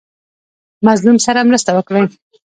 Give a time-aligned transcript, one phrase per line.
[0.87, 2.03] مظلوم سره مرسته وکړئ